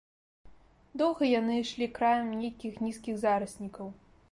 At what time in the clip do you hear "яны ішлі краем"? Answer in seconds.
1.39-2.33